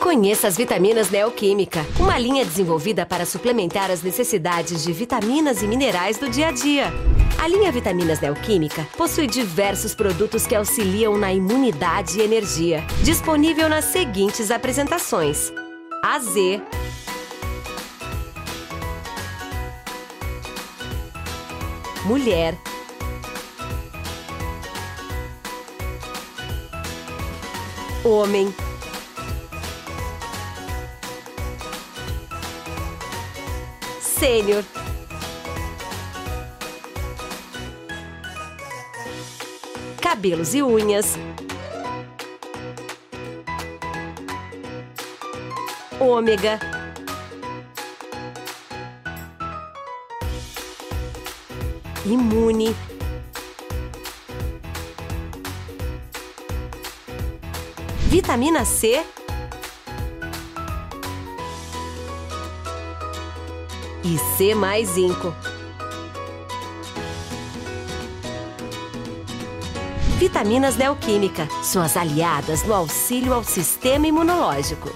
[0.00, 6.16] Conheça as vitaminas Neoquímica, uma linha desenvolvida para suplementar as necessidades de vitaminas e minerais
[6.16, 6.90] do dia a dia.
[7.38, 12.82] A linha Vitaminas Neoquímica possui diversos produtos que auxiliam na imunidade e energia.
[13.02, 15.52] Disponível nas seguintes apresentações:
[16.02, 16.34] AZ,
[22.06, 22.58] Mulher,
[28.02, 28.52] Homem.
[34.20, 34.62] Sênior.
[39.98, 41.18] Cabelos e unhas.
[45.98, 46.60] Ômega.
[52.04, 52.76] Imune.
[58.10, 59.02] Vitamina C.
[64.02, 65.34] E C mais zinco.
[70.18, 74.90] Vitaminas Neoquímica, suas aliadas no auxílio ao sistema imunológico.